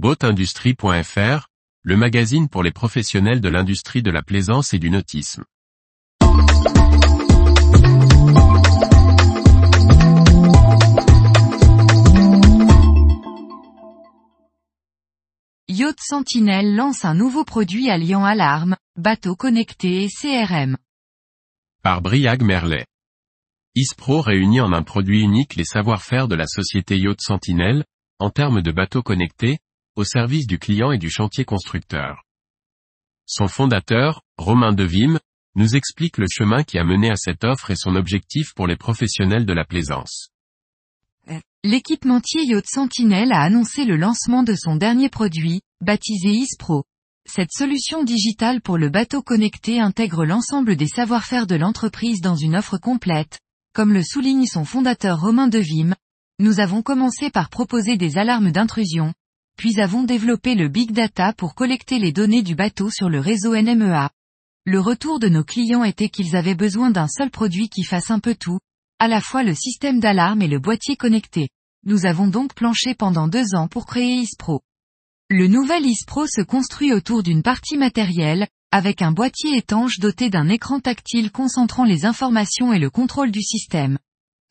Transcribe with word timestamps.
Boatindustrie.fr, 0.00 1.48
le 1.82 1.96
magazine 1.96 2.48
pour 2.48 2.62
les 2.62 2.70
professionnels 2.70 3.40
de 3.40 3.48
l'industrie 3.48 4.00
de 4.00 4.12
la 4.12 4.22
plaisance 4.22 4.72
et 4.72 4.78
du 4.78 4.90
nautisme. 4.90 5.42
Yacht 15.66 15.98
Sentinel 15.98 16.76
lance 16.76 17.04
un 17.04 17.14
nouveau 17.14 17.42
produit 17.42 17.90
alliant 17.90 18.24
alarme, 18.24 18.76
bateau 18.94 19.34
connecté 19.34 20.04
et 20.04 20.08
CRM. 20.08 20.76
Par 21.82 22.02
Briag 22.02 22.44
Merlet. 22.44 22.86
Ispro 23.74 24.20
réunit 24.20 24.60
en 24.60 24.72
un 24.72 24.84
produit 24.84 25.22
unique 25.22 25.56
les 25.56 25.64
savoir-faire 25.64 26.28
de 26.28 26.36
la 26.36 26.46
société 26.46 26.96
Yacht 27.00 27.20
Sentinel, 27.20 27.84
en 28.20 28.30
termes 28.30 28.62
de 28.62 28.70
bateaux 28.70 29.02
connectés, 29.02 29.58
au 29.98 30.04
service 30.04 30.46
du 30.46 30.60
client 30.60 30.92
et 30.92 30.98
du 30.98 31.10
chantier 31.10 31.44
constructeur. 31.44 32.22
Son 33.26 33.48
fondateur, 33.48 34.22
Romain 34.36 34.72
Devim, 34.72 35.18
nous 35.56 35.74
explique 35.74 36.18
le 36.18 36.26
chemin 36.30 36.62
qui 36.62 36.78
a 36.78 36.84
mené 36.84 37.10
à 37.10 37.16
cette 37.16 37.42
offre 37.42 37.72
et 37.72 37.76
son 37.76 37.96
objectif 37.96 38.54
pour 38.54 38.68
les 38.68 38.76
professionnels 38.76 39.44
de 39.44 39.52
la 39.52 39.64
plaisance. 39.64 40.28
L'équipementier 41.64 42.44
Yacht 42.44 42.66
Sentinel 42.68 43.32
a 43.32 43.40
annoncé 43.42 43.84
le 43.84 43.96
lancement 43.96 44.44
de 44.44 44.54
son 44.54 44.76
dernier 44.76 45.08
produit, 45.08 45.62
baptisé 45.80 46.28
Ispro. 46.28 46.84
Cette 47.28 47.50
solution 47.52 48.04
digitale 48.04 48.60
pour 48.60 48.78
le 48.78 48.90
bateau 48.90 49.20
connecté 49.20 49.80
intègre 49.80 50.24
l'ensemble 50.24 50.76
des 50.76 50.86
savoir-faire 50.86 51.48
de 51.48 51.56
l'entreprise 51.56 52.20
dans 52.20 52.36
une 52.36 52.54
offre 52.54 52.78
complète, 52.78 53.40
comme 53.74 53.92
le 53.92 54.04
souligne 54.04 54.46
son 54.46 54.64
fondateur 54.64 55.20
Romain 55.20 55.48
Devim, 55.48 55.96
nous 56.38 56.60
avons 56.60 56.82
commencé 56.82 57.30
par 57.30 57.48
proposer 57.48 57.96
des 57.96 58.16
alarmes 58.16 58.52
d'intrusion, 58.52 59.12
puis 59.58 59.80
avons 59.80 60.04
développé 60.04 60.54
le 60.54 60.68
big 60.68 60.92
data 60.92 61.32
pour 61.32 61.56
collecter 61.56 61.98
les 61.98 62.12
données 62.12 62.42
du 62.42 62.54
bateau 62.54 62.90
sur 62.90 63.08
le 63.10 63.18
réseau 63.18 63.56
NMEA. 63.56 64.08
Le 64.64 64.78
retour 64.78 65.18
de 65.18 65.28
nos 65.28 65.42
clients 65.42 65.82
était 65.82 66.08
qu'ils 66.08 66.36
avaient 66.36 66.54
besoin 66.54 66.90
d'un 66.90 67.08
seul 67.08 67.28
produit 67.28 67.68
qui 67.68 67.82
fasse 67.82 68.12
un 68.12 68.20
peu 68.20 68.36
tout, 68.36 68.60
à 69.00 69.08
la 69.08 69.20
fois 69.20 69.42
le 69.42 69.54
système 69.54 69.98
d'alarme 69.98 70.42
et 70.42 70.48
le 70.48 70.60
boîtier 70.60 70.94
connecté. 70.94 71.48
Nous 71.84 72.06
avons 72.06 72.28
donc 72.28 72.54
planché 72.54 72.94
pendant 72.94 73.26
deux 73.26 73.56
ans 73.56 73.66
pour 73.66 73.84
créer 73.84 74.14
Ispro. 74.20 74.62
Le 75.28 75.48
nouvel 75.48 75.84
Ispro 75.84 76.26
se 76.28 76.40
construit 76.40 76.92
autour 76.92 77.24
d'une 77.24 77.42
partie 77.42 77.76
matérielle, 77.76 78.46
avec 78.70 79.02
un 79.02 79.10
boîtier 79.10 79.56
étanche 79.56 79.98
doté 79.98 80.30
d'un 80.30 80.48
écran 80.48 80.78
tactile 80.78 81.32
concentrant 81.32 81.84
les 81.84 82.04
informations 82.04 82.72
et 82.72 82.78
le 82.78 82.90
contrôle 82.90 83.32
du 83.32 83.42
système. 83.42 83.98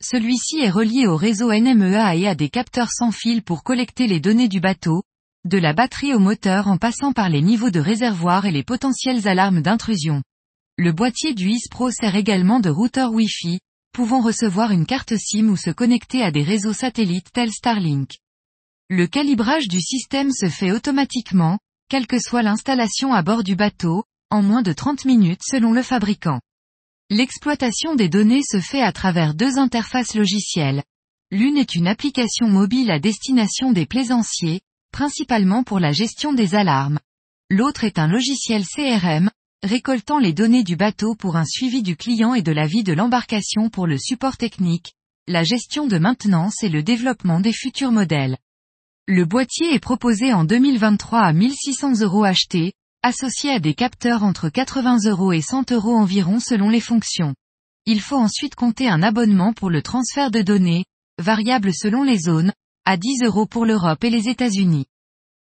Celui-ci 0.00 0.60
est 0.60 0.70
relié 0.70 1.06
au 1.06 1.16
réseau 1.16 1.52
NMEA 1.52 2.16
et 2.16 2.28
a 2.28 2.34
des 2.34 2.48
capteurs 2.48 2.92
sans 2.92 3.10
fil 3.10 3.42
pour 3.42 3.64
collecter 3.64 4.06
les 4.06 4.20
données 4.20 4.48
du 4.48 4.60
bateau, 4.60 5.02
de 5.44 5.58
la 5.58 5.72
batterie 5.72 6.14
au 6.14 6.20
moteur 6.20 6.68
en 6.68 6.78
passant 6.78 7.12
par 7.12 7.28
les 7.28 7.42
niveaux 7.42 7.70
de 7.70 7.80
réservoir 7.80 8.46
et 8.46 8.52
les 8.52 8.62
potentielles 8.62 9.26
alarmes 9.26 9.60
d'intrusion. 9.60 10.22
Le 10.76 10.92
boîtier 10.92 11.34
du 11.34 11.48
Ispro 11.48 11.90
sert 11.90 12.14
également 12.14 12.60
de 12.60 12.70
routeur 12.70 13.12
Wi-Fi, 13.12 13.58
pouvant 13.92 14.20
recevoir 14.20 14.70
une 14.70 14.86
carte 14.86 15.16
SIM 15.16 15.48
ou 15.48 15.56
se 15.56 15.70
connecter 15.70 16.22
à 16.22 16.30
des 16.30 16.44
réseaux 16.44 16.72
satellites 16.72 17.32
tels 17.32 17.50
Starlink. 17.50 18.18
Le 18.88 19.08
calibrage 19.08 19.66
du 19.66 19.80
système 19.80 20.30
se 20.30 20.48
fait 20.48 20.70
automatiquement, 20.70 21.58
quelle 21.90 22.06
que 22.06 22.20
soit 22.20 22.42
l'installation 22.42 23.12
à 23.12 23.22
bord 23.22 23.42
du 23.42 23.56
bateau, 23.56 24.04
en 24.30 24.42
moins 24.42 24.62
de 24.62 24.72
30 24.72 25.06
minutes 25.06 25.42
selon 25.42 25.72
le 25.72 25.82
fabricant. 25.82 26.40
L'exploitation 27.10 27.94
des 27.94 28.10
données 28.10 28.42
se 28.42 28.60
fait 28.60 28.82
à 28.82 28.92
travers 28.92 29.32
deux 29.32 29.56
interfaces 29.56 30.14
logicielles. 30.14 30.82
L'une 31.30 31.56
est 31.56 31.74
une 31.74 31.86
application 31.86 32.48
mobile 32.48 32.90
à 32.90 32.98
destination 32.98 33.72
des 33.72 33.86
plaisanciers, 33.86 34.60
principalement 34.92 35.64
pour 35.64 35.80
la 35.80 35.92
gestion 35.92 36.34
des 36.34 36.54
alarmes. 36.54 36.98
L'autre 37.48 37.84
est 37.84 37.98
un 37.98 38.08
logiciel 38.08 38.62
CRM, 38.66 39.30
récoltant 39.62 40.18
les 40.18 40.34
données 40.34 40.64
du 40.64 40.76
bateau 40.76 41.14
pour 41.14 41.36
un 41.36 41.46
suivi 41.46 41.82
du 41.82 41.96
client 41.96 42.34
et 42.34 42.42
de 42.42 42.52
la 42.52 42.66
vie 42.66 42.84
de 42.84 42.92
l'embarcation 42.92 43.70
pour 43.70 43.86
le 43.86 43.96
support 43.96 44.36
technique, 44.36 44.92
la 45.26 45.44
gestion 45.44 45.86
de 45.86 45.96
maintenance 45.96 46.62
et 46.62 46.68
le 46.68 46.82
développement 46.82 47.40
des 47.40 47.54
futurs 47.54 47.92
modèles. 47.92 48.36
Le 49.06 49.24
boîtier 49.24 49.72
est 49.72 49.80
proposé 49.80 50.34
en 50.34 50.44
2023 50.44 51.20
à 51.20 51.32
1600 51.32 52.02
euros 52.02 52.24
achetés, 52.24 52.74
associé 53.08 53.50
à 53.50 53.58
des 53.58 53.74
capteurs 53.74 54.22
entre 54.22 54.50
80 54.50 54.98
euros 55.06 55.32
et 55.32 55.40
100 55.40 55.72
euros 55.72 55.96
environ 55.96 56.40
selon 56.40 56.68
les 56.68 56.80
fonctions. 56.80 57.34
Il 57.86 58.02
faut 58.02 58.18
ensuite 58.18 58.54
compter 58.54 58.86
un 58.86 59.02
abonnement 59.02 59.54
pour 59.54 59.70
le 59.70 59.80
transfert 59.80 60.30
de 60.30 60.42
données, 60.42 60.84
variable 61.18 61.72
selon 61.72 62.02
les 62.02 62.18
zones, 62.18 62.52
à 62.84 62.98
10 62.98 63.22
euros 63.24 63.46
pour 63.46 63.64
l'Europe 63.64 64.04
et 64.04 64.10
les 64.10 64.28
États-Unis. 64.28 64.84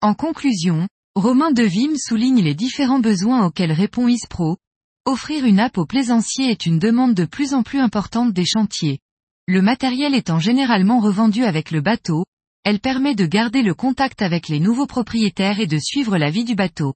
En 0.03 0.15
conclusion, 0.15 0.89
Romain 1.15 1.53
Devim 1.53 1.97
souligne 1.97 2.43
les 2.43 2.57
différents 2.57 2.99
besoins 2.99 3.47
auxquels 3.47 3.73
répond 3.73 4.09
Ispro. 4.09 4.57
Offrir 5.05 5.45
une 5.45 5.61
app 5.61 5.79
aux 5.79 5.87
plaisanciers 5.87 6.51
est 6.51 6.67
une 6.67 6.81
demande 6.81 7.15
de 7.15 7.25
plus 7.25 7.55
en 7.55 7.63
plus 7.63 7.79
importante 7.79 8.33
des 8.33 8.45
chantiers. 8.45 8.99
Le 9.47 9.63
matériel 9.63 10.13
étant 10.15 10.41
généralement 10.41 10.99
revendu 10.99 11.45
avec 11.45 11.71
le 11.71 11.81
bateau, 11.81 12.25
elle 12.65 12.81
permet 12.81 13.15
de 13.15 13.27
garder 13.27 13.63
le 13.63 13.75
contact 13.75 14.23
avec 14.23 14.49
les 14.49 14.59
nouveaux 14.59 14.87
propriétaires 14.87 15.61
et 15.61 15.69
de 15.69 15.79
suivre 15.79 16.19
la 16.19 16.31
vie 16.31 16.45
du 16.45 16.57
bateau. 16.57 16.95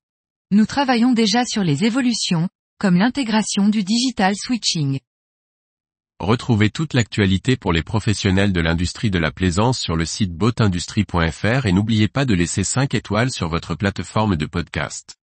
Nous 0.50 0.64
travaillons 0.64 1.12
déjà 1.12 1.44
sur 1.44 1.62
les 1.62 1.84
évolutions, 1.84 2.48
comme 2.78 2.96
l'intégration 2.96 3.68
du 3.68 3.84
digital 3.84 4.34
switching. 4.34 4.98
Retrouvez 6.20 6.70
toute 6.70 6.94
l'actualité 6.94 7.58
pour 7.58 7.74
les 7.74 7.82
professionnels 7.82 8.54
de 8.54 8.60
l'industrie 8.62 9.10
de 9.10 9.18
la 9.18 9.30
plaisance 9.30 9.78
sur 9.78 9.94
le 9.94 10.06
site 10.06 10.32
boatindustrie.fr 10.32 11.66
et 11.66 11.72
n'oubliez 11.72 12.08
pas 12.08 12.24
de 12.24 12.32
laisser 12.32 12.64
5 12.64 12.94
étoiles 12.94 13.30
sur 13.30 13.50
votre 13.50 13.74
plateforme 13.74 14.36
de 14.36 14.46
podcast. 14.46 15.17